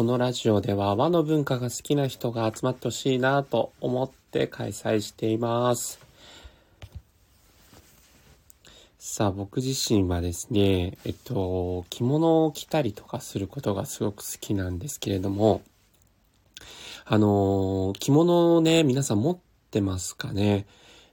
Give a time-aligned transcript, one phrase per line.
[0.00, 6.00] このラジオでは和の文化が好きな人が集まってほしいなと思って開催しています。
[8.98, 15.60] さあ、僕自身はですね、えっと、着物を着たりとかすることがすごく好きなんですけれども、
[17.04, 19.38] あの、着物をね、皆さん持っ
[19.70, 20.64] てますかね？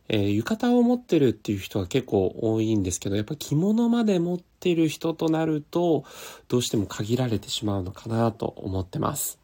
[0.09, 6.05] えー、浴衣を持ってるっていう人は結構多いんですけど、やっぱ着物まで持ってる人となると、
[6.47, 9.39] どうしても限られてしまうのかなと思ってます。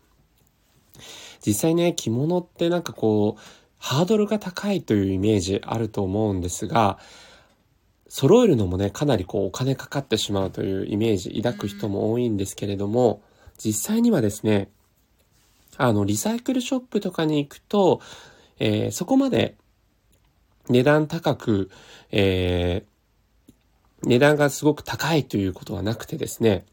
[1.46, 3.42] 実際ね、着物ってなんかこう、
[3.78, 7.00] ハードルが高いというイメージあると思うんですが、
[8.08, 13.22] 揃えるのもね、かなりこうお金かかってしまうというイメージ抱く人も多いんですけれども、
[13.58, 14.70] 実際にはですね、
[15.78, 18.00] あの、リサイクルショップとかに行くと、
[18.60, 19.58] えー、そこまで
[20.70, 21.70] 値段高く、
[22.12, 26.66] えー、値段がすごく高いということはなくてですね、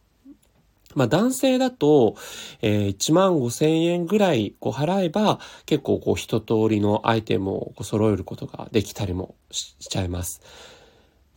[0.94, 2.16] まあ男性だと、
[2.62, 10.41] えー、1万5千円ぐらいこ払えば結構こう一通りのアイテムを揃えることができたりもしちゃいます。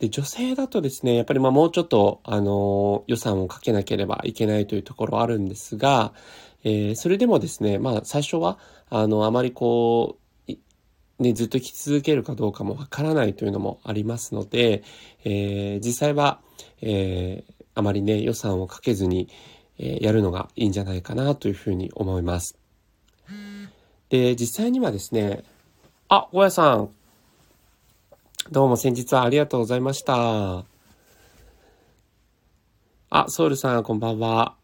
[0.00, 6.12] で、女性だとですね、やっぱりまあもうちょっと、あのー、予算をかけなければいけないというところはあるんですが、
[6.64, 8.58] えー、それでもですね、まあ最初は、
[8.90, 10.23] あの、あまりこう、
[11.24, 14.82] ね、ずっと生き続けるかどうかもわからないというのもありますので、
[15.24, 16.40] えー、実際は、
[16.80, 19.28] えー、あまりね、予算をかけずに、
[19.78, 22.56] えー、やるのがいいんじゃないかなというふうに思います。
[24.10, 25.42] で、実際にはですね、
[26.08, 26.90] あ、大家さん、
[28.52, 30.64] どうも先日はありがとうございました。
[33.10, 34.54] あ、ソウルさん、こんばんは。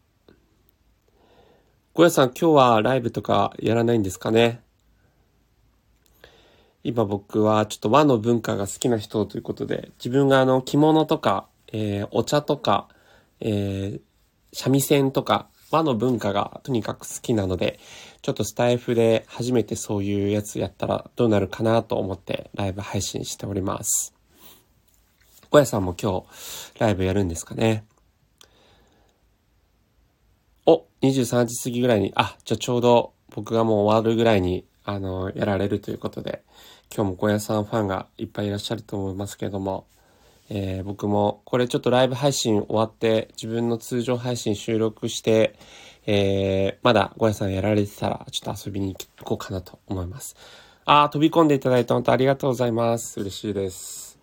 [1.93, 4.61] 小屋さん、今日はライブとかやらないんですかね？
[6.83, 12.87] 今僕はちょっと和の文化が好きな人ということで、自分があの着物とか、えー、お茶とか、
[13.39, 14.01] えー、
[14.53, 17.79] 三味線とか、和の文化がとにかく好きなので、
[18.21, 24.13] ちょっとスタイフで初めてそういうやつやったらどうなるかなと思ってライブ配信しております。
[25.49, 27.85] 小屋さんも今日ライブやるんですかね？
[30.65, 36.43] お、23時過ぎぐらいに、あ、じゃあちょうど僕がもう終わるぐらいに、あの、やられるということで、
[36.93, 39.87] 今日も小屋さんファンがいっぱいいらっしゃると思いますけれども、
[40.49, 45.55] えー、僕もこれちょっとライブ配信終わって自分の通常配信収録して、
[46.05, 50.35] えー、まだ小屋さんやられてたらちょっと遊びに行こうかなと思います。
[50.83, 53.21] あー、飛び込んでいただいて本当ありがとうございます。
[53.21, 54.19] 嬉しいです。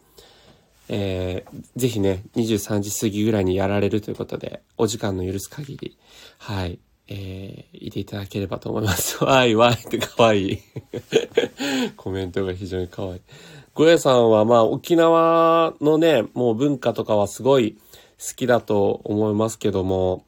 [0.91, 5.97] えー、ぜひね、23時過ぎぐらいにやられるということで、お時間の許す限り、
[6.39, 9.23] はい、えー、いていただければと思います。
[9.25, 10.59] わいわいって可愛い
[11.97, 13.21] コメントが非常に可愛い。
[13.75, 17.79] ゴヤさんはまあ沖縄のね、もう文化とかはすごい
[18.19, 20.27] 好きだと思いますけども、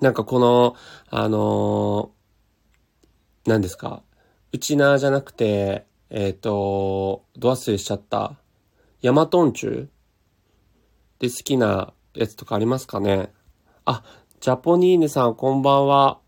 [0.00, 0.76] なんかこの、
[1.10, 4.02] あのー、何ですか、
[4.52, 8.36] うちなじゃなくて、えっ、ー、と、ド忘れしちゃった、
[9.00, 9.88] ヤマトンチュ
[11.18, 13.32] で好きなやつとかありますかね？
[13.84, 14.02] あ、
[14.42, 16.18] ジャポニーヌさん、こんばんは。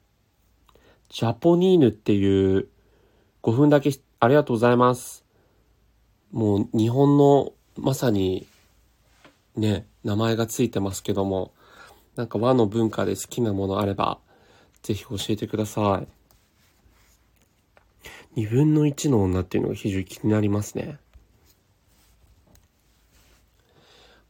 [1.08, 2.68] ジャポニーヌっていう
[3.42, 5.24] 5分だけありがとうございます。
[6.30, 8.46] もう日本のまさに
[9.56, 11.54] ね、名前がついてますけども、
[12.14, 14.20] なんか和の文化で好きなものあれば、
[14.84, 16.00] ぜひ教えてくださ
[18.36, 18.40] い。
[18.40, 21.00] 2分の1の女っていうのが非常に気になりますね。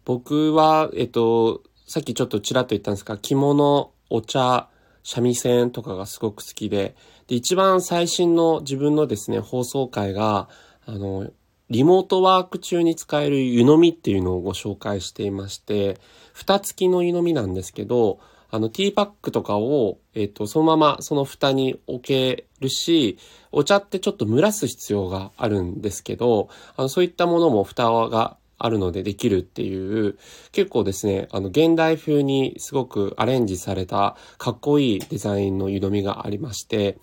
[0.06, 1.62] 僕は、えっと、
[1.94, 4.68] さっきちょっとちらっと言ったんですが、着物、お茶、
[5.04, 6.96] 三味線とかがすごく好きで、
[7.28, 10.48] で、一番最新の自分のですね、放送回が、
[10.86, 11.30] あの、
[11.70, 16.00] リモートワーク中に使える湯飲みっていうのをご紹介していまして、
[16.32, 18.18] 蓋付きの湯飲みなんですけど、
[18.50, 23.18] あの、ティーパックとかを、えっ、と、そのままその蓋に置けるし、
[23.52, 30.18] お茶ってちょっと蒸らす必要があるんですけど、あの、そういったものも蓋があるのでできるっていう、
[30.52, 36.98] 結構ですね、あの、現代風にすごくアレンジされたかっこいいデザインの湯飲みがありまして、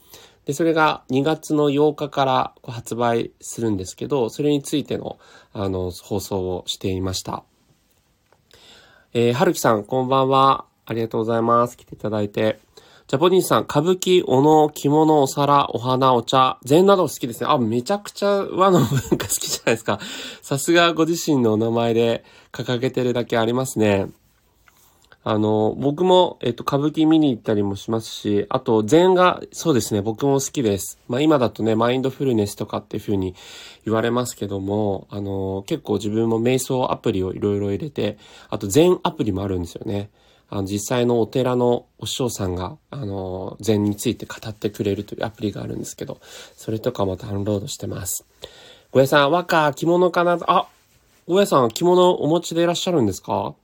[0.45, 5.19] で、それが2月の8日から発売するんですけど、それについての、
[5.53, 7.43] あの、放送をしていました。
[9.13, 10.65] えー、はるきさん、こんばんは。
[10.85, 11.77] ありがとうございます。
[11.77, 12.59] 来ていただいて。
[13.11, 17.47] ジャポニーさん、歌舞伎、おの、着物、お皿、お花、お茶、禅など好きですね。
[17.49, 19.99] あ、めちゃくちゃ和の文化好きじゃないですか。
[20.41, 22.23] さすがご自身のお名前で
[22.53, 24.07] 掲げてるだけありますね。
[25.25, 30.97] あの、僕も、えっと、歌舞伎見に行ったりもしますし、あと、禅が、そうですね、僕も好きです。
[31.09, 33.35] まあ今だとね、マインドフルネスとかっていう風に
[33.83, 38.17] 言われますけども、あの、結構自分も瞑想アプリをいろいろ入れて、
[38.49, 40.11] あと禅アプリもあるんですよね。
[40.53, 46.19] あの、実際のお寺のお師匠さんが、あの、禅について語ってくれるというアプリがあるんですけど、
[46.57, 48.25] それとかもダウンロードしてます。
[48.91, 50.37] ごやさん、和歌、着物かな？
[50.47, 50.67] あ、
[51.25, 53.55] ごやさん、着物お持ちでいらっしゃるんですか？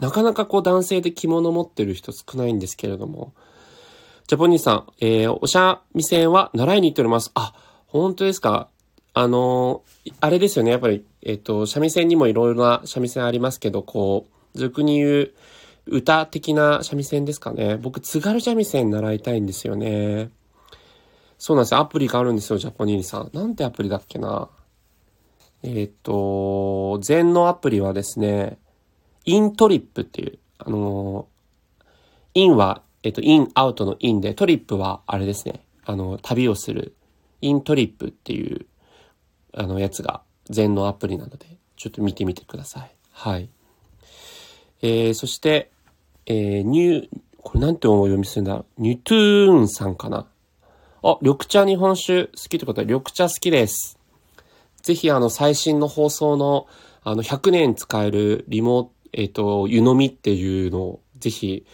[0.00, 3.34] なかなかこう男性で着物持ってる人少ないんですけれども。
[4.26, 7.30] ジャポニーさん、えー、お三味線は習いに行っております。
[7.34, 7.52] あ、
[7.88, 8.68] 本当ですか？
[9.12, 10.70] あのー、あれですよね。
[10.70, 15.34] やっぱり、えっ、ー、と、三味線にもいろいろな三味線ありますけど、こう、俗に言う、
[15.86, 17.76] 歌的な三味線ですかね。
[17.76, 20.30] 僕、津軽三味線習いたいんですよね。
[21.38, 21.80] そうなんですよ。
[21.80, 23.30] アプリがあるんですよ、ジャポニーさん。
[23.32, 24.48] なんてアプリだっけな。
[25.62, 28.58] えっ、と、禅のアプリはですね、
[29.24, 31.26] InTrip っていう、あの
[32.34, 36.94] インは、えっ、と、イン、アウトのインで、トリップはあれですね、あの、旅をする、
[37.40, 38.66] InTrip っていう、
[39.52, 42.90] あの、やつが、禅のアプリなので、ちょっと見てみてください。
[43.12, 43.48] はい。
[44.82, 45.70] えー、そして、
[46.26, 47.08] えー、ニュー、
[47.42, 50.26] これなんてお読みするんだニュトゥーンさんかな？
[51.02, 53.98] あ、緑茶日本酒好きってことは緑茶好きです。
[54.82, 56.66] ぜひあの最新の放送の
[57.02, 61.64] あの100年使えるリモえっ、ー、と、湯飲みっていうのをぜひ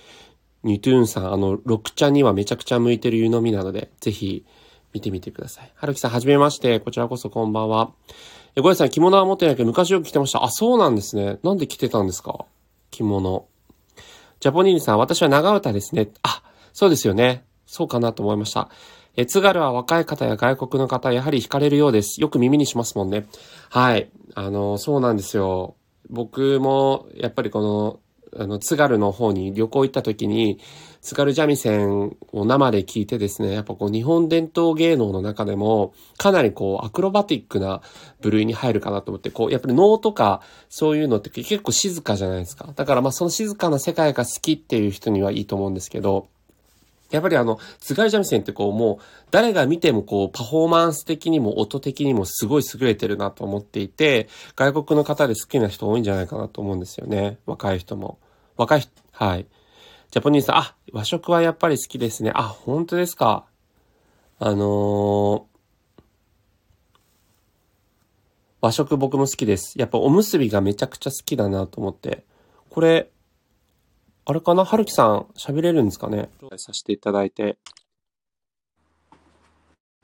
[0.62, 4.44] ニュトゥーンさん、あの、緑茶にはめちゃくちゃ向いてる湯飲みなので、ぜひ
[4.92, 5.72] 見てみてください。
[5.74, 6.80] はるきさん、はじめまして。
[6.80, 7.92] こちらこそこんばんは。
[8.56, 10.44] え、ごやさん、着物は持ってないけど、昔よく着てました。
[10.44, 11.38] あ、そうなんですね。
[11.42, 12.44] なんで着てたんですか？
[12.90, 13.46] 着物。
[14.40, 16.08] ジャポニーニさん、私は長唄ですね。
[16.22, 16.42] あ、
[16.72, 17.44] そうですよね。
[17.66, 18.70] そうかなと思いました。
[19.14, 22.22] え、津軽は若い方や外国の方、やはり惹かれるようです。
[22.22, 23.26] よく耳にしますもんね。
[23.68, 24.08] はい。
[24.34, 25.76] あの、そうなんですよ。
[26.08, 28.00] 僕も、やっぱりこの、
[28.42, 30.58] あの、津軽の方に旅行行った時に、
[31.00, 37.80] 津軽三味線を生で聞いてですね、やっぱこう日本伝統芸能の中でも、かなりこうアクロバティックな
[38.20, 42.72] 部類に入るかなと思って、こう、やっぱり能とかそういうのって結構静かじゃないですか。
[42.76, 46.28] だからまあその静かな世界が好きっていう人にはいいと思うんですけど、
[47.10, 57.38] やっぱりあの、津軽三味線ってこうもう、誰が見てもこう、パフォーマンス的にも音的にもすごい優れてるなと思っていて、外国の方で好きな人多いんじゃないかなと思うんですよね。
[57.46, 58.18] 若い人も。
[58.56, 59.46] 若い、はい。
[60.10, 62.32] ジャポニーさん、あ、和食はやっぱり好きですね。
[62.34, 63.46] あ、本当ですか。
[64.40, 66.02] あのー、
[68.60, 69.78] 和食僕も好きです。
[69.78, 72.24] やっぱおむすびがめちゃくちゃ好きだなと思って。
[72.70, 73.08] これ、
[74.24, 74.64] あれかな？
[74.64, 76.28] はるきさん、喋れるんですかね？
[76.56, 77.56] させていただいて。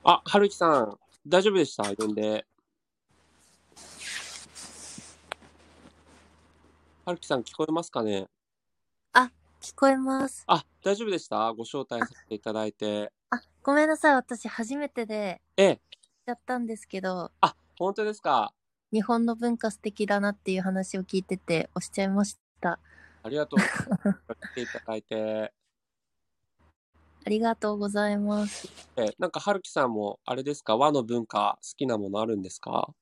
[0.05, 1.83] あ、はるきさん、大丈夫でした？
[1.93, 2.45] 呼んで。
[7.03, 8.27] はるきさん、聞こえますかね？
[9.67, 10.45] 聞こえます。
[10.47, 11.51] あ、大丈夫でした？
[11.51, 13.11] ご招待させていただいて。
[13.31, 14.15] あ、ごめんなさい。
[14.15, 15.81] 私初めてで、ええ。
[16.25, 18.53] やったんですけど、あ、本当ですか？
[18.93, 22.79] 日本の文化素敵だなっていう話を聞いてて、押しちゃいました。
[23.23, 23.59] ありがとう。
[24.53, 25.53] 来ていただいて。
[27.25, 28.69] ありがとうございます。
[28.95, 30.77] え、なんか、はるきさんも、あれですか？
[30.77, 32.93] 和の文化、好きなものあるんですか？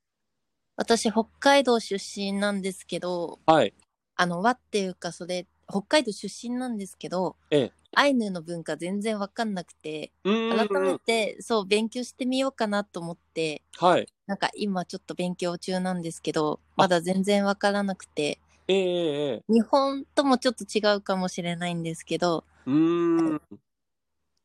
[0.77, 3.75] 私、北海道出身なんですけど、はい。
[4.15, 23.41] あの、和っていうか、それ北海道出身なんですけど、ええ、アイヌの文化全然わかんなくて、改めてそう勉強してみようかなと思って、はい、なんか今ちょっと勉強中なんですけど、まだ全然わからなくて、ええ、日本ともちょっと違うかもしれないんですけど、うん。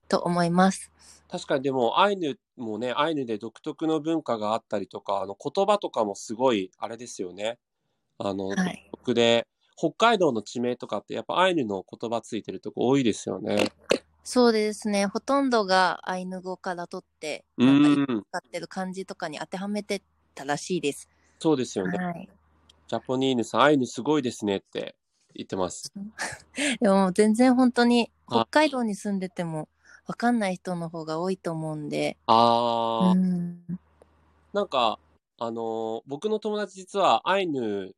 [0.08, 0.90] と思います。
[1.28, 7.58] 確かにでもアイヌもねアイヌで独特の文化があったりとかあの言葉とかもすごいあれですよね。
[8.18, 9.46] あの、はい、独特で
[9.80, 13.72] 北海道の地名とかってやっぱアイヌの言葉ついてるとこ多いですよね。
[14.22, 15.06] そうですね。
[15.06, 20.02] ほとんどがアイヌ語から取って、なんか使ってる漢字とかに当てはめて
[20.34, 21.08] たらしいです。
[21.38, 21.96] そうですよね。
[21.96, 22.28] はい、
[22.88, 24.96] ジャポニーヌさん、アイヌすごいですねって
[25.34, 25.90] 言ってます。
[26.82, 29.70] でも全然本当に北海道に住んでても
[30.06, 32.18] 分かんない人の方が多いと思うんで。
[32.26, 33.64] ああ、うん、
[34.52, 34.98] なんか、
[35.38, 37.94] あのー、僕の友達実はアイヌ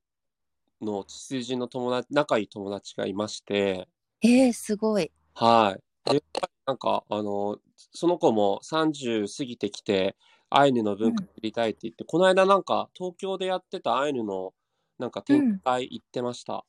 [0.85, 3.89] の血筋の友達、仲いい友達がいまして、
[4.23, 5.11] えー、すごい。
[5.35, 6.11] はい。
[6.11, 6.23] で、
[6.67, 10.17] なんか、あの、その子も30過ぎてきて、
[10.51, 14.53] アイヌの文化知りたいって言って、この間なんか東京でやってたアイヌの
[14.99, 16.65] なんか展開行ってました。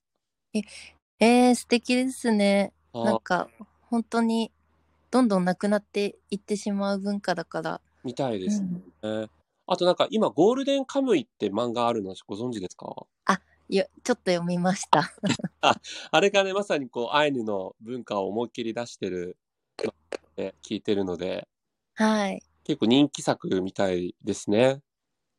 [0.53, 0.61] え、
[1.19, 2.71] えー、素敵ですね。
[2.93, 3.49] なんか、
[3.89, 4.51] 本当に、
[5.11, 7.81] どんどんなくなっていってしまう文化だから。
[8.03, 9.27] みたいですね。
[9.65, 13.05] あとなんか今、ゴールデンカムイって漫画あるのご存知ですか？
[13.25, 13.39] あ、
[13.69, 15.11] よちょっと読みました。
[15.61, 15.79] あ
[16.11, 19.37] あれがね、まさにこう、アイヌの文化を思いっきり出してる、
[20.37, 21.47] ね、聞いてるので、
[21.95, 22.43] はい。
[22.65, 24.81] 結構人気作みたいですね。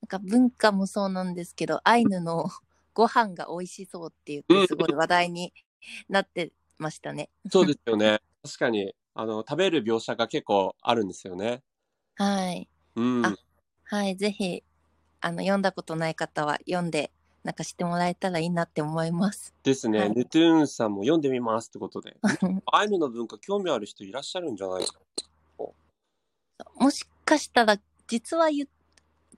[0.03, 2.47] なんか文化もそうなんですけど、アイヌの
[2.95, 5.53] ご飯が美味しそうって言って、すごい話題に
[6.09, 7.31] なってましたね。
[7.51, 8.21] そうですよね。
[8.43, 11.63] 確かに、あの、食べる描写が結構あるんですよね。
[12.17, 12.69] はい。
[12.97, 13.25] うん。
[13.27, 13.37] あ
[13.85, 14.17] はい。
[14.17, 14.63] ぜひ、
[15.21, 17.13] あの、読んだことない方は読んで、
[17.45, 19.55] なんか知ってもらえたらいいなって思います。
[19.63, 19.99] ですね。
[20.01, 22.17] はいヌトゥーンさんも読んでみますってことで。
[22.73, 25.01] アイヌの文化興味ある人いらっしゃるんじゃないですか？
[26.77, 28.69] もしかしたら、実はゆ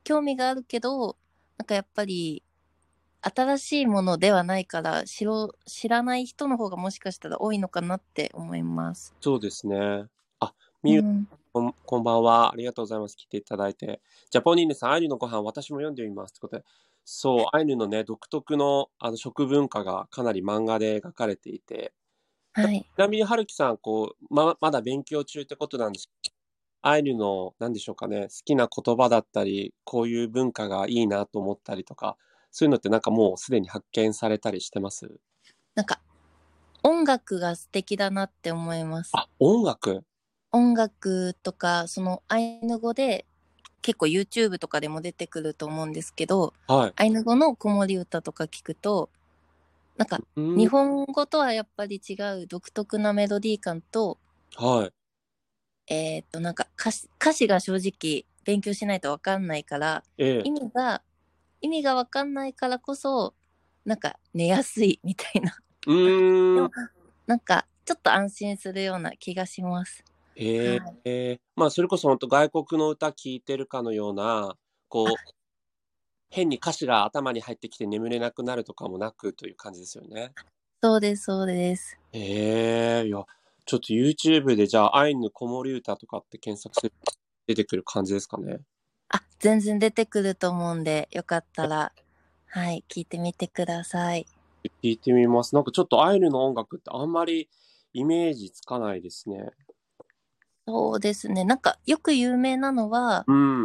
[0.04, 1.16] 興味があるけど、
[1.58, 2.42] なんかやっぱり、
[3.22, 9.14] 新しいものではないから、知ろ知らない人の方がもしかしたら多いのかなって思います。
[9.20, 10.04] そうですね。
[10.38, 12.52] あ、みゆうんこんこんばんは。
[12.52, 13.16] ありがとうございます。
[13.16, 14.00] 来ていただいて。
[14.30, 16.32] ジャポニーヌさん、アイヌのご飯、私も読んでみます。
[16.32, 16.64] ってことで。
[17.08, 21.94] そう、アイヌのね、独特のあの食文化がかなり漫画で描かれていて、
[22.54, 22.86] はい。
[22.96, 26.34] ちなみに、はるきさん、こう、ま、まだ勉強中ってことなんですけど、
[26.82, 32.16] アイヌの、なんでしょうかね、好きな言葉だったり、こういう文化がいいなと思ったりとか、
[32.52, 35.20] そういうのってなんかもうすでに発見されたりしてます？
[35.74, 36.00] なんか、
[36.82, 39.12] 音楽が素敵だなって思います。
[39.12, 40.06] あ、音楽？
[40.52, 43.26] 音楽とか、そのアイヌ語で、
[43.86, 46.92] 結構 YouTube とかでも出てくると思うんですけど、はい。
[46.96, 49.10] アイヌ語の子守歌とか聞くと、
[49.96, 54.18] なんかうん日本語とはやっぱり違う独特なメロディー感と、
[54.56, 54.90] は
[55.88, 55.94] い。
[55.94, 61.02] えーっとなんか歌詞歌詞が正直勉強しないとわかんないから、ええ意味が、
[61.60, 63.34] 意味がわかんないからこそ、
[63.84, 65.56] なんか寝やすいみたいな。
[65.86, 66.70] うーん。
[67.28, 70.02] なんかちょっと安心するような気がします。
[70.36, 74.54] ええはいええまあ、それこそ本当外国の歌聴いてるかのような、
[74.88, 75.08] こう、
[76.30, 80.32] 変に歌詞が頭に入ってきて眠れなくなるとかもなくという感じですよね。
[80.82, 81.98] そうです、そうです。
[82.12, 83.24] ええいや、
[83.64, 87.14] ちょっと YouTube でじゃあ、アイヌ子守歌とかって検索すると
[87.46, 88.60] 出てくる感じですかね。
[89.08, 91.92] あ、全然出てくると思うんで、よかったら、
[92.48, 94.26] はい、聞いてみてください。
[94.82, 95.54] 聞いてみます。
[95.54, 97.48] なんかちょっとアイヌの音楽ってあんまり
[97.92, 99.50] イメージつかないですね。
[100.66, 101.44] そうですね。
[101.44, 103.64] なんか、よく有名なのは、うん。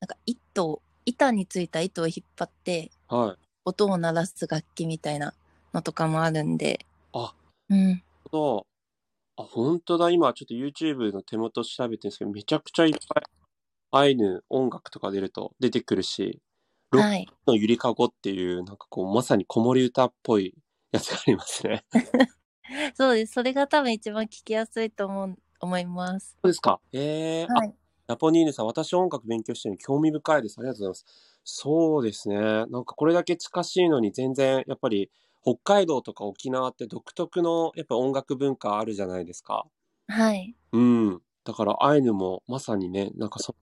[0.00, 3.44] なんか、糸を、板についた糸を引っ張って、はい。
[3.64, 5.34] 音を鳴らす楽器みたいな
[5.72, 6.86] のとかもあるんで。
[7.14, 7.34] あ、
[7.70, 8.02] うん。
[8.30, 8.66] と、
[9.36, 10.10] あ、本当だ。
[10.10, 13.24] 今ちょっと YouTube の手元調べてるんですけど、めちゃくちゃいっぱい
[13.92, 16.40] アイヌ音楽とか出ると出てくるし、
[16.92, 17.28] ロックはい。
[17.46, 20.54] のゆりかごっていう、なんかこう、まさに子守歌っぽい
[20.92, 21.84] やつがありますね。
[22.96, 23.34] そうです。
[23.34, 26.36] それが多分一番聞きやすいと思う、思います。
[26.42, 26.80] そうですか？
[26.92, 27.74] ええあ、はい。
[28.08, 30.56] ジャポニーヌさん、私音楽勉強してるの興味深いです。
[30.58, 31.06] ありがとうございます。
[31.44, 32.36] そうですね。
[32.38, 35.10] なんかこれだけ近しいのに全然、やっぱり
[35.42, 39.66] 北海道とか沖縄って独特のやっぱ音楽文化あるじゃないですか。
[40.08, 40.54] はい。
[40.72, 41.22] うん。
[41.44, 43.54] だからアイヌもまさにね、なんかそ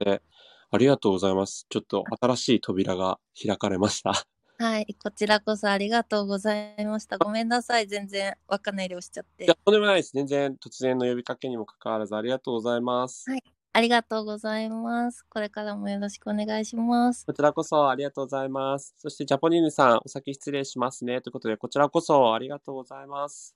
[0.00, 0.22] うで、
[0.70, 1.66] ありがとうございます。
[1.70, 4.26] ちょっと新しい扉が開かれました。
[4.62, 4.94] はい。
[5.02, 7.16] こちらこそありがとうございました。
[7.16, 7.86] ごめんなさい。
[7.86, 9.54] 全然わかんない量しちゃっていや、。
[9.64, 10.12] とんでもないです。
[10.12, 13.30] 全然突然の呼びかけにもかかわらずありがとうございます。
[13.30, 15.24] はいありがとうございます。
[15.30, 17.24] これからもよろしくお願いします。
[17.24, 18.94] こちらこそありがとうございます。
[18.98, 21.20] そしてジャポニーヌさん、お先失礼しますね。
[21.20, 23.54] ということで、こちらこそありがとうございます。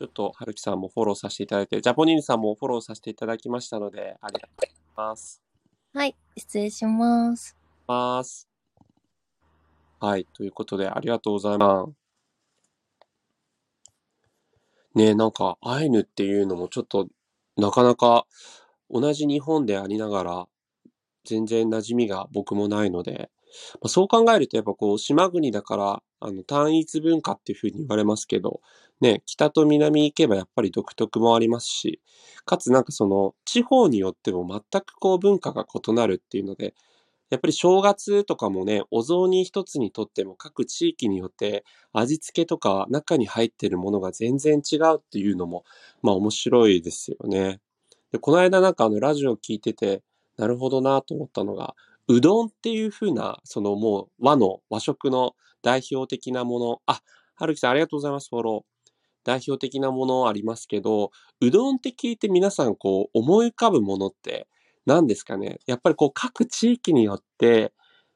[0.00, 5.40] ちょっと、はるきさんもフォローさせていただいて、ジャポニーヌさんもフォローさせていただきましたので、ありがとうございます。
[5.94, 6.16] はい。
[6.36, 7.56] 失礼します。
[7.86, 8.47] ます。
[10.00, 10.26] はい。
[10.32, 11.92] ということで、ありがとうございます。
[14.94, 17.08] ねえ、なんか、アイヌっていうのもちょっと、
[17.56, 18.26] なかなか、
[18.90, 20.48] 同じ日本でありながら、
[21.24, 23.30] 全然馴染みが僕もないので、
[23.74, 28.60] まあ、そう考えると、やっぱこう、島国だから、あの、単一文化っていうふうに言われますけど、
[29.00, 32.00] ね、北と南行けばやっぱり独特もありますし、
[32.44, 36.74] かつなんかその、地方によっても全くこう文化が異なるっていうので、
[37.30, 45.64] やっぱり正月とかもね、お雑煮一つにとっても各地域によって味付けとか中に入ってるものが全然違うっていうのも、
[46.02, 47.60] まあ面白いですよね。
[48.12, 50.02] で、この間なんかあのラジオを聞いてて、
[50.36, 51.74] なるほどなと思ったのが、
[52.08, 57.02] うどんっていう風な、そのもう和の和食の代表的なもの、あ、
[57.34, 58.68] はるきさんありがとうございます、フォロー。
[59.24, 61.10] 代表的なものありますけど、
[61.42, 64.48] うどんって聞いて皆さんこう思い浮かぶものって
[64.88, 65.58] 何ですかね。
[65.66, 67.74] やっぱりこう各地域によって、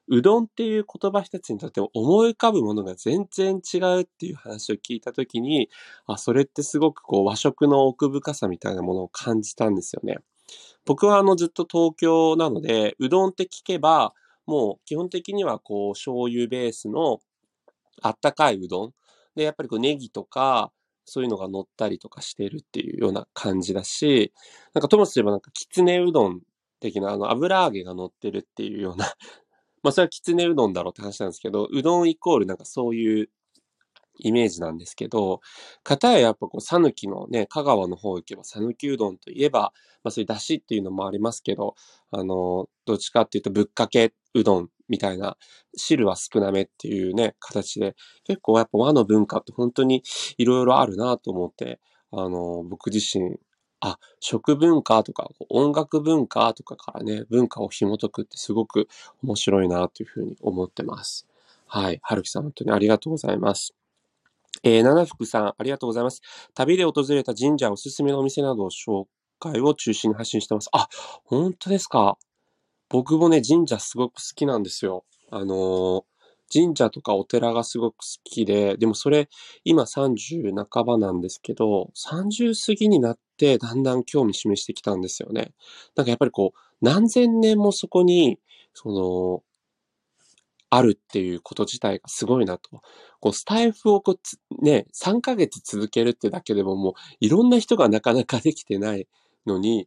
[0.09, 5.69] うどんっていう言葉一つにとって思い浮かぶものが全然違うっていう話を聞いたときに、
[6.07, 10.17] あ、それってすごくこう和食の奥深さみたいなものを感じたんですよね。
[10.87, 14.15] 僕はあのずっと東京なので、うどんって聞けば、
[14.47, 17.21] もう基本的にはこう醤油ベースの
[18.01, 18.95] あったかいうどん。
[19.37, 20.73] で、やっぱりこうネギとか、
[21.05, 24.33] そういうのが乗ったりとかしてるっていうような感じだし、
[24.73, 26.41] なんかともすればなんかきつねうどん
[26.83, 29.07] 的なあの油揚げが乗ってるっていうような、
[29.83, 33.31] まあそれはきつねうどんだろうって話なんですけど、うどんイコールなんかそういう
[34.19, 35.41] イメージなんですけど、
[35.83, 39.73] 片ややっぱこう、讃岐のね、香川の方行けば、讃岐うどんといえば、
[40.05, 41.75] まあそういう出汁っていうのもありますけど、
[42.11, 45.37] あの、どっちかっていうとぶっかけうどんみたいな、
[45.77, 50.03] 汁は少なめっていうね、形で、結構やっぱ和の文化って本当に
[50.39, 53.37] いろいろあるなと思って、あの、僕自身、
[53.85, 58.89] あ、食文化とか音楽文化とかからね、文化を紐解くってすごく
[59.25, 61.27] 面白いなというふうに思ってます。
[61.67, 61.99] はい。
[62.01, 63.75] はるきさん本当にありがとうございます。
[64.63, 66.23] えー、七福さん、ありがとうございます。
[66.55, 69.07] 旅で訪れた神社おすすめのお店などを紹
[69.41, 70.69] 介を中心に発信してます。
[70.73, 70.89] あ、
[71.25, 72.19] 本当ですか。
[72.89, 75.05] 僕もね、神社すごく好きなんですよ。
[75.31, 76.05] あのー、
[76.53, 79.29] 神社とかお寺がすごく好きで、でもそれ、
[79.65, 85.53] 今30半ばなんですけど、30過ぎになってだんだん興味示してきたんですよね。
[85.97, 88.39] なんかやっぱりこう、何千年もそこに、
[88.75, 89.43] その、
[90.71, 92.81] あるっていうこと自体がすごいなと。
[93.21, 94.17] こう、スタイフをこ
[94.61, 99.07] う、ね、3ヶ月続けるってだけでももう、いろんな人がなかなかできてない
[99.47, 99.87] のに、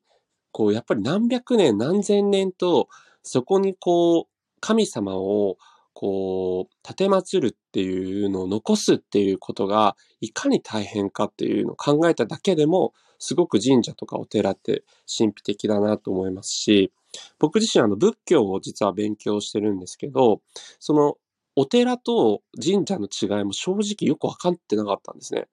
[0.52, 2.88] こう、やっぱり何百年、何千年と、
[3.24, 4.26] そこにこう、
[4.60, 5.58] 神様を、
[5.96, 16.92] こう、立て祀るっていうのを残すっていうことが、いかに大変かっていうのを考えただけでも、すごく神社とかお寺って神秘的だなと思いますし、
[17.40, 20.42] 僕自身あの仏教を実は勉強してるんですけど、
[20.80, 21.16] その
[21.56, 25.48] お寺と神社の違いも正直よくわかってなかったんですね。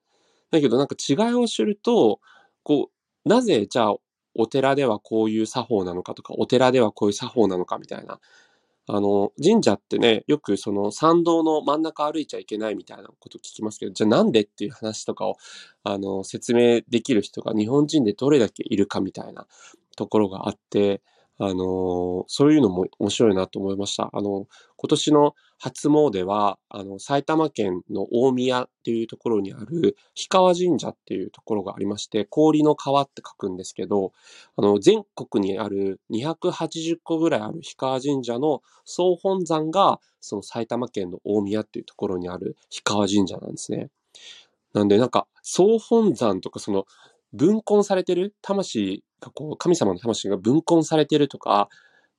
[0.50, 2.18] だけどなんか違いを知ると、
[2.64, 2.90] こ
[3.24, 3.94] う、なぜじゃあ
[4.34, 8.18] お寺ではこういう作法なのかとか、お寺ではこういう作法なのかみたいな。
[8.94, 15.36] あの、神社ってね、よくその参道の真ん中歩いちゃいけないみたいなこと聞きますけど、じゃあなんでっていう話とかを、
[15.82, 19.46] あの、説明できる人が日本人でどれだけいるかみたいな
[19.96, 21.00] ところがあって、
[21.44, 24.10] あの、そういうのも面白いなと思いました。
[24.12, 24.46] あの、
[24.76, 34.12] 今年の初詣は、あの、埼玉県の大宮っていうところにある氷川神社っていうところがありまして、氷の川って書くんですけど、
[34.56, 43.90] あの、全国にある280個ぐらいある氷川神社の総本山が、その埼玉県の大宮っていうところにある氷川神社なんですね。
[44.74, 46.86] なんでなんか、総本山とかその、
[47.32, 48.34] 分婚されてる？
[48.42, 51.68] 魂がこう、神様の魂が分婚されてるとか、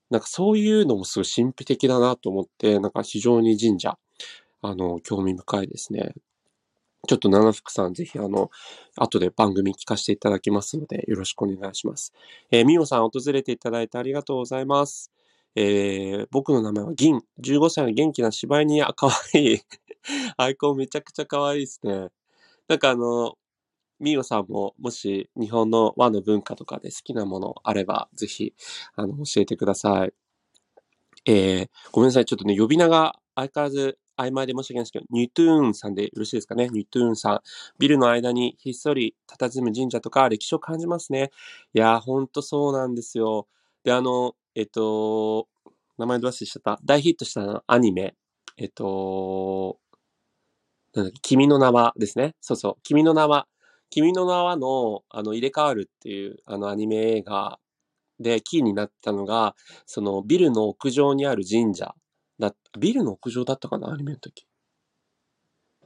[0.09, 3.97] なんかそういうのもすごい神秘的だなと思って、なんか非常に神社、
[4.61, 6.13] あの、興味深いですね。
[7.05, 8.49] ちょっと七福さん、ぜひあの、
[8.95, 12.13] 後で番組聞かせていただきますので、よろしくお願いします。
[12.49, 15.11] えー、みおさん、訪れていただいてありがとうございます。
[15.55, 17.21] えー、僕の名前は銀。
[17.41, 19.59] 15歳の元気な柴犬や、かわいい。
[20.37, 22.07] アイコンめちゃくちゃかわいいですね。
[22.69, 23.35] なんかあの、
[23.99, 28.53] みおさんも、もし日本の和の文化とかで好きなものあれば、ぜひ、
[28.95, 30.13] あの、教えてください。
[31.25, 32.25] えー、ごめんなさい。
[32.25, 36.69] ちょっとね、呼び名が相変わらず曖昧で申し訳ないんですけど、ニュートゥーンさんでよろしいですかね。
[36.69, 37.41] ニュートゥーンさん。
[37.79, 41.31] ビルの間にひっそり佇む神社とか歴史を感じますね。
[41.73, 43.47] いやー、ほんとそうなんですよ。
[43.83, 45.47] で、あの、えっと、
[45.97, 46.79] 名前ど忘れしちゃった？
[46.83, 48.15] 大ヒットしたアニメ。
[48.57, 49.79] えっと、
[50.93, 52.35] なんだっけ、君の名はですね。
[52.41, 52.75] そうそう。
[52.83, 53.47] 君の名は。
[53.93, 57.59] 君の名はの、あの、入れ替わるっていう、あの、アニメ映画
[58.19, 61.93] でキーになったのが、その、ビルの屋上にある神社
[62.39, 63.91] だ、ビルの屋上だったかな？
[63.91, 64.47] アニメの時。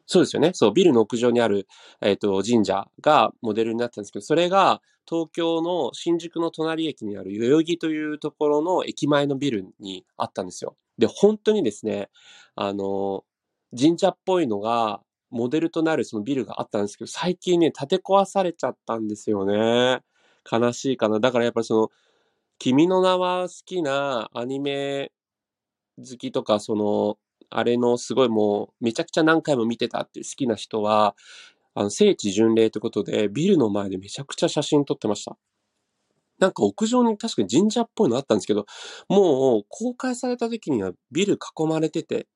[0.05, 0.51] そうですよね。
[0.53, 1.67] そう、ビルの屋上にある、
[2.01, 10.77] えっ、ー、と、神社がモデルになったんですけど、それが東京の新宿の隣駅にある代々木というところの駅前のビルにあったんですよ。
[10.97, 12.09] で、本当にですね、
[12.55, 13.25] あの、
[13.77, 20.01] 神社っぽいのが、モデルとなるそのビルがあったんですけど、最近ね、建て壊されちゃったんですよね。
[20.49, 21.19] 悲しいかな。
[21.19, 21.89] だからやっぱりその、
[22.59, 25.11] 君の名は好きなアニメ
[25.97, 27.17] 好きとか、その、
[27.49, 31.15] あれのすごいもう、めちゃくちゃ何回も見てたっていう好きな人は、
[31.73, 35.37] あの、聖地巡礼ということで、ビルの前でめちゃくちゃ写真撮ってました。
[36.39, 38.65] なんか屋上に確かに神社っぽいのあったんですけど、
[39.09, 42.27] もう公開された時にはビル囲まれてて、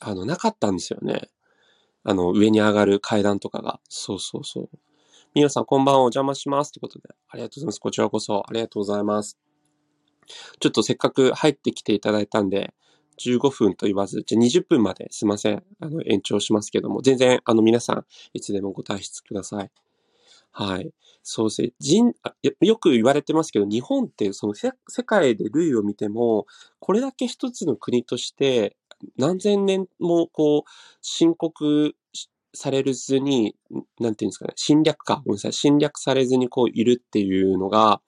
[0.00, 1.30] あの、なかったんですよね。
[2.04, 3.80] あの、上に上がる階段とかが。
[3.88, 4.68] そうそうそう。
[5.34, 6.00] みよさん、こんばんは。
[6.00, 6.72] お邪魔します。
[6.72, 7.78] ということで、ありがとうございます。
[7.80, 9.38] こちらこそ、ありがとうございます。
[10.60, 12.74] ちょっとせっかく入ってきていただいたんで、
[13.18, 15.62] 15分と言わず、じゃ20分まですいません。
[15.80, 19.70] あの、延長しますけども、全然、あの、皆さん、いつでもご退出ください。
[20.52, 20.90] はい。
[21.22, 21.72] そうですね。
[21.78, 22.14] 人、
[22.60, 24.72] よく言われてますけど、日本ってその世
[25.04, 26.46] 界で類を見ても、
[26.78, 28.76] これだけ一つの国として
[29.16, 30.70] 何千年もこう、
[31.02, 31.94] 申告
[32.54, 33.54] されるずに、
[34.00, 38.00] なんていうんですかね、侵略か、ごめんなさい、侵略されずにこういるっていうのが、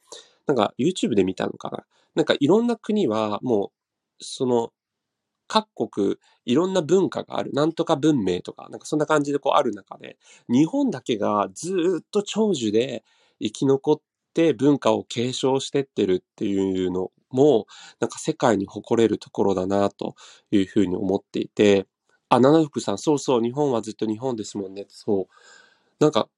[0.46, 1.84] なんか YouTube で見たのかな。
[2.16, 3.66] なんかいろんな国はも
[4.20, 4.72] う、その、
[5.48, 7.52] 各国いろんな文化がある。
[7.52, 13.04] なんとか文明とか、なんかそんな感じでこうある中で、日本だけがずっと長寿で
[13.42, 14.00] 生き残っ
[14.34, 17.66] て文化を継承してってるっていうのも、
[18.00, 20.14] なんか世界に誇れるところだなと
[20.50, 21.86] いうふうに思っていて、
[22.28, 24.86] あ、七福さん、そうそう、日本はずっと日本ですもんね。
[24.88, 25.26] そう。
[26.00, 26.28] なんか、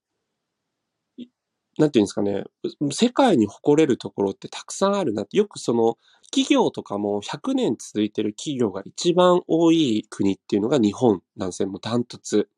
[1.79, 2.45] なんていうんですかね、
[2.93, 5.97] 世界に誇れるところってたくさんあるなって、よくその、
[6.31, 11.69] 企業とかも100年続いてる企業が一番多い国っていうのが日本なんですよ。
[11.69, 12.49] もうダントツ。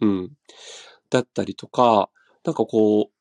[0.00, 0.32] うん。
[1.10, 2.10] だったりとか、
[2.44, 3.12] なんかこう、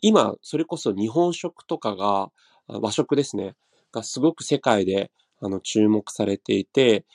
[0.00, 2.30] 今、それこそ日本食とかが、
[2.68, 3.54] 和食ですね。
[3.92, 7.06] がすごく世界であの注目されていて、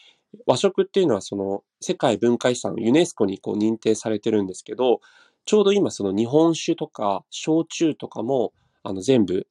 [0.48, 5.00] 和食っていうのはその世界文化遺産、ユネスコにこう認定されてるんですけど、
[5.46, 9.46] ちょうど今その日本酒とか焼酎とかもあの全部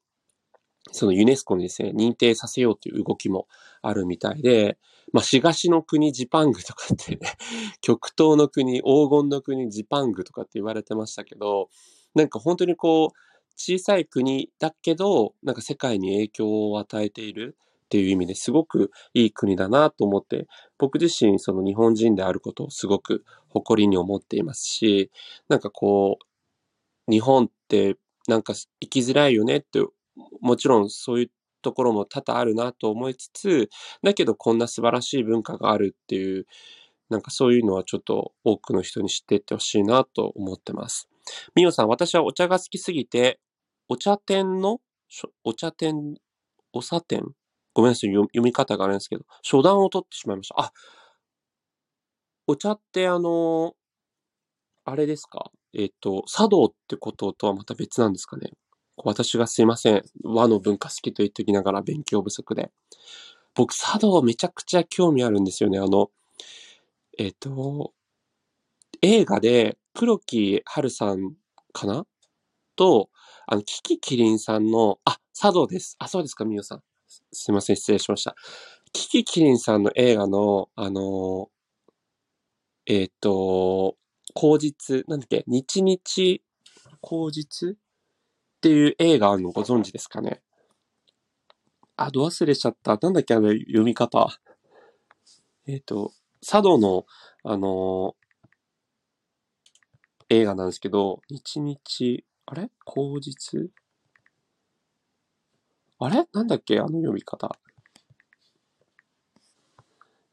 [0.91, 3.47] そのユネスコにですね、認定させようという動きも
[3.83, 4.79] あるみたいで、
[5.13, 7.21] まあ、東の国ジパングとかってね、
[7.81, 11.69] 極東の国、黄金の国ジパングとかって言われてましたけど、
[12.15, 13.17] なんか本当にこう、
[13.57, 20.47] 小さい国だけど、なんか世界に影響を与えているっていう意味ですごくいい国だなと思って、
[20.79, 25.11] 僕自身その日本人であることをすごく誇りに思っていますし、
[25.49, 27.97] なんかこう、日本って
[28.29, 29.81] なんか生きづらいよねって、
[30.41, 31.31] もちろんそういう
[31.63, 33.71] ところも多々あるなと思いつつ、
[34.03, 36.47] だけどこんな素晴らしい文化があるっていう、
[37.11, 41.12] なんかそういうのはちょっと多くの人に知っていってほしいなと思ってます。
[41.55, 43.41] みおさん、私はお茶が好きすぎて、
[43.89, 44.81] お茶店の、
[45.45, 46.15] お茶店、
[46.73, 47.23] お茶店？
[47.75, 50.55] ごめんなさい、読み方があれですけど、初段を取ってしまいました。
[50.61, 50.73] あ、
[52.47, 53.75] お茶ってあの、
[54.85, 55.51] あれですか？
[55.75, 58.51] えっ、と、茶道ってこととはまた別なんですかね？
[58.97, 60.03] 私がすいません。
[60.25, 62.71] 和の文化好きと言っておきながら勉強不足で。
[63.55, 65.79] 僕、茶道めちゃくちゃ興味あるんですよね。
[65.79, 66.11] あの、
[67.19, 67.93] えっ、と、
[69.01, 71.35] 映画で黒木華さん
[71.73, 72.05] かな？
[72.77, 73.11] と、
[73.47, 75.97] あの、キキキリンさんの、あ、茶道です。
[75.99, 76.83] あ、そうですか、みおさん。
[77.33, 78.35] すいません、失礼しました。
[78.93, 81.49] キキキリンさんの映画の、あの、
[82.87, 83.97] えっ、と、
[84.35, 86.43] 口実、なんだっけ、日日
[87.01, 87.73] 口実？
[87.73, 87.77] っ
[88.61, 90.43] ていう映画あるのご存知ですかね？
[91.97, 92.99] あ、ど忘れちゃった。
[93.01, 94.29] なんだっけ、あの読み方。
[95.67, 97.07] えっ、と、茶道の、
[97.45, 98.15] あの
[100.35, 102.71] 映画なんですけど、日日、あれ？
[102.87, 103.71] 口実
[105.99, 106.27] あれ？
[106.33, 106.79] なんだっけ？
[106.79, 107.55] あの読み方。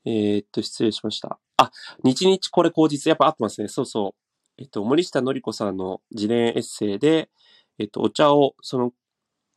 [0.06, 1.38] えーっと、失礼しました。
[1.58, 1.70] あ、
[2.02, 3.10] 日日これ口実。
[3.10, 3.68] やっぱ合ってますね。
[3.68, 4.62] そうそう。
[4.62, 7.30] えっと、森下のり子さんの自伝エッセイで、
[7.78, 8.94] えっと、お茶を、その、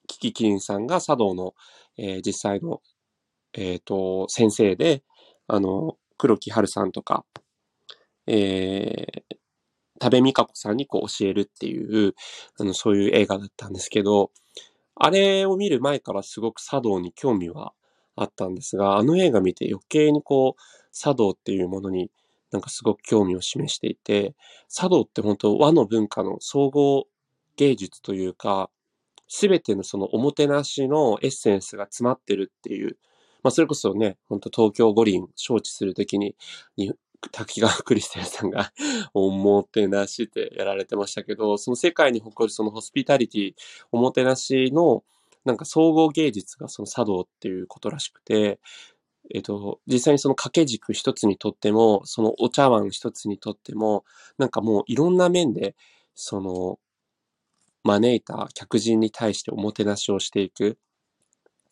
[0.08, 1.54] キキキリンさんが茶道の、
[1.96, 2.82] えー実際の、
[3.52, 5.04] えっと、先生で、
[5.46, 7.24] あの、黒木春さんとか、
[8.26, 9.36] えー、
[10.02, 12.14] 多部未華子さんにこう教えるっていう、
[12.58, 14.32] あの、そういう映画だったんですけど、
[14.96, 17.72] あれを見る前からすごく茶道に興味は
[18.16, 20.60] あったんですが、あの映画見て余計にこう、
[20.92, 22.10] 茶道っていうものに
[22.50, 24.34] なんかすごく興味を示していて、
[24.68, 27.06] 茶道って本当和の文化の総合
[27.56, 28.70] 芸術というか、
[29.28, 32.98] すべてのそのおもてなしのエッセンスが詰まってるっていう、
[33.44, 36.34] まあそれこそね、本当東京五輪招致するとき、に
[37.30, 38.72] 滝川クリステルさんが
[39.14, 43.54] おもてなしってやられてましたけど、その世界に誇るそのホスピタリティ、
[43.92, 45.04] おもてなしの
[45.44, 48.60] なんか総合芸術がその茶道っていうことらしくて、
[49.34, 54.04] えっと、実際にその掛け軸一つにとっても、そのお茶碗一つにとっても、
[54.38, 55.76] なんかもういろんな面で、
[56.14, 56.78] その、
[57.84, 60.78] 招いた客人に対しておもてなしをしていく。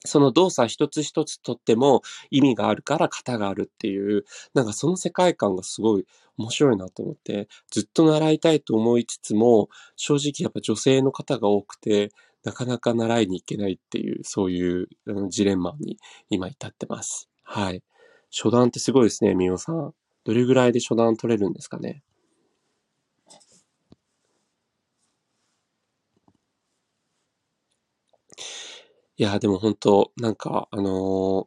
[0.04, 6.06] その動作一つ一つとっても意味があるから型があるっていう、なんかその世界観がすごい
[6.38, 12.10] 面白いなと思って、ずっと習いたいと思いつつも、正直やっぱ女性の方が多くて、
[12.44, 14.88] なかなか習いに行けないっていう、そういう
[15.28, 15.98] ジレンマに
[16.30, 17.28] 今至ってます。
[17.42, 17.82] はい。
[18.30, 19.92] 初段ってすごいですね、みおさん。
[20.24, 22.02] どれぐらいで初段取れるんですかね？
[29.20, 31.46] いや、でも本当なんか、あの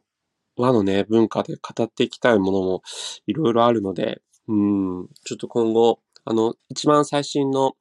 [0.56, 2.82] 和のね、文化で語っていきたいものも
[3.26, 7.74] いろいろあるので、うん、ちょっと今後、あの、一番最新の、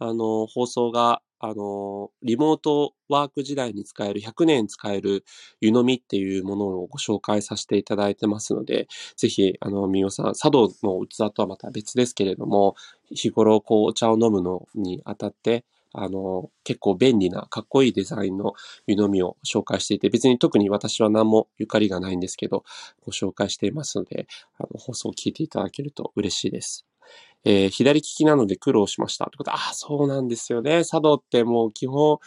[0.00, 5.24] あの、放送が、あの、リモートワーク時代に使える、100年使える
[5.60, 12.76] 湯飲みっていうものをご紹介させていただいてますので、ぜひ、あの、みおさん、茶道の器とはまた別ですけれども、
[13.10, 15.64] 日頃、こう、お茶を飲むのにあたって、
[15.98, 18.54] あの、結構便利な、かっこいいデザインの
[18.86, 22.64] 湯飲みを紹介していて、別に特に私は何もゆかりがないんですけど、
[23.04, 24.26] ご紹介していますので、
[24.58, 26.86] あの、放送を聞いていただけると嬉しいです。
[27.44, 29.26] えー、左利きなので苦労しました。
[29.26, 30.84] ってこと、ああ、そうなんですよね。
[30.84, 32.18] 茶道ってもう基本、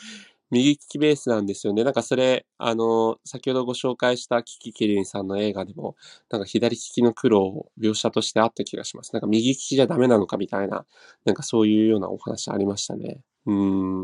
[0.52, 1.84] 右利きベースなんですよね。
[1.84, 5.96] なんかそれ、あの、先ほどご紹介したキキキリンさんの映画でも、
[6.30, 9.14] なんか左利きの苦労を描写としてあった気がします。
[9.14, 10.86] なんか右利きじゃダメなのかみたいな、
[11.26, 13.22] なんかそういうようなお話ありましたね。
[13.46, 14.04] うん。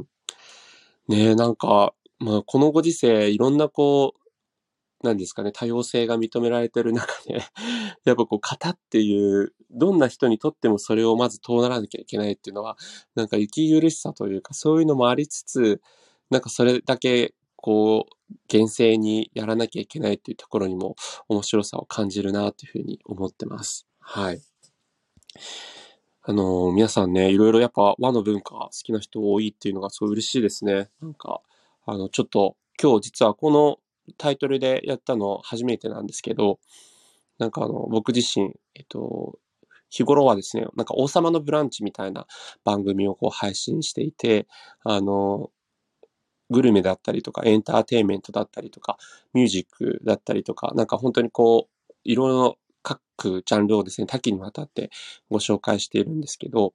[1.08, 4.26] ねえ、なんか、まあこのご時世、いろんなこう、
[5.04, 7.36] なんですかね、多様性が認められてる中で
[8.06, 12.78] やっぱこう、型っていう、どんな人にとってもそれをまず通らなきゃいけないっていうのは、
[13.16, 15.82] なんか息苦しさというか、そういうのもありつつ、
[16.30, 20.96] なんかそれだけ、こう、厳正にやらなきゃいけないっていうところにも
[21.30, 23.88] 面白さを感じるなというふうに思ってます。
[24.00, 24.42] はい。
[26.24, 30.90] あのー、皆さんね、いろいろやっぱ和の文化好きな人多いっていうのがすごい嬉しいですね。
[31.02, 31.42] なんか、
[31.86, 33.78] あの、ちょっと今日実はこの
[34.18, 36.60] タイトルでやったの初めてなんですけど、
[37.38, 39.38] なんかあの、僕自身、えっと、
[39.90, 42.28] 日頃はですね、なんか王様のブランチみたいな
[42.64, 44.48] 番組をこう配信していて、
[44.84, 45.52] あの、
[46.50, 48.98] グルメだったりとか、エンターテインメントだったりとか、
[49.34, 54.92] ミュージックだったりとか、なんか本当にこう、いろいろ各ジャンルをですね、多岐にわたって
[55.30, 56.74] ご紹介しているんですけど、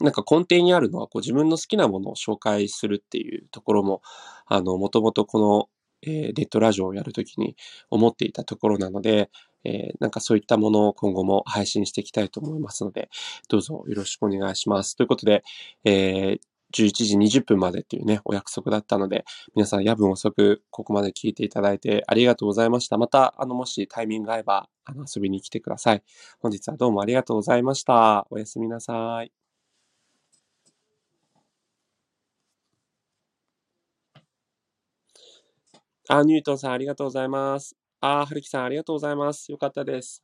[0.00, 4.02] なんか根底にあるのは、こう自分の好きなものを紹介するっていうところも、
[4.46, 5.68] あの、もともとこの、
[6.02, 7.56] えー、デッドラジオをやるときに
[7.90, 9.30] 思っていたところなので、
[9.64, 13.08] えー、なんかそういったものを今後も配信していきたいと思いますので、
[13.48, 14.96] どうぞよろしくお願いします。
[14.96, 15.44] ということで、
[15.84, 16.40] えー、
[16.74, 19.24] 11時20分までっていうね、お約束だったので、
[19.56, 22.98] 皆さん夜分遅くここまで聞いていただいてありがとうございました。
[22.98, 26.02] また、あの、もしタイミング合えば、あの、遊びに来てください。
[26.40, 28.26] 本日はどうもありがとうございました。
[28.30, 29.32] おやすみなさい。
[36.08, 37.76] あ、ニュートンさんありがとうございます。
[38.00, 39.50] あ、はるきさんありがとうございます。
[39.52, 40.22] よかったです。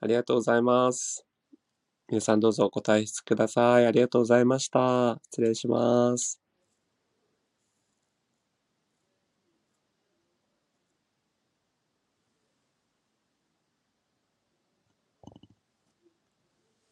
[0.00, 1.25] ありがとうございます。
[2.08, 3.86] 皆さんどうぞお答えしてください。
[3.86, 5.20] ありがとうございました。
[5.30, 6.45] 失礼します。